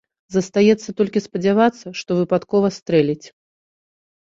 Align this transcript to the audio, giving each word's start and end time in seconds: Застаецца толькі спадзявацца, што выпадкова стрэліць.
Застаецца 0.35 0.89
толькі 1.01 1.23
спадзявацца, 1.25 1.87
што 2.01 2.11
выпадкова 2.23 2.67
стрэліць. 2.81 3.25